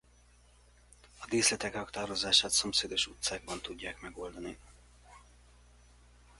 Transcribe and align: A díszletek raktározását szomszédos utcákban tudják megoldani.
A 1.19 1.25
díszletek 1.29 1.73
raktározását 1.73 2.51
szomszédos 2.51 3.07
utcákban 3.07 3.61
tudják 3.61 3.99
megoldani. 4.01 4.57